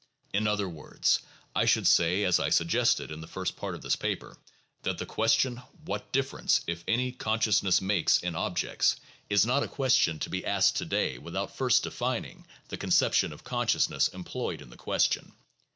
In 0.33 0.47
other 0.47 0.67
words, 0.67 1.19
I 1.55 1.65
should 1.65 1.85
say, 1.85 2.23
as 2.23 2.39
I 2.39 2.49
suggested 2.49 3.11
in 3.11 3.21
the 3.21 3.27
first 3.27 3.55
part 3.55 3.75
of 3.75 3.83
this 3.83 3.95
paper, 3.95 4.35
that 4.81 4.97
the 4.97 5.05
question, 5.05 5.57
what 5.85 6.11
difference, 6.11 6.61
if 6.65 6.83
any, 6.87 7.11
consciousness 7.11 7.81
makes 7.81 8.17
in 8.17 8.35
objects, 8.35 8.95
is 9.29 9.45
not 9.45 9.61
a 9.61 9.67
question 9.67 10.17
to 10.17 10.29
be 10.31 10.43
asked 10.43 10.75
to 10.77 10.85
day 10.85 11.19
without 11.19 11.55
first 11.55 11.83
defining 11.83 12.47
the 12.69 12.77
conception 12.77 13.31
of 13.31 13.43
consciousness 13.43 14.07
employed 14.07 14.59
in 14.59 14.71
the 14.71 14.75
question. 14.75 15.33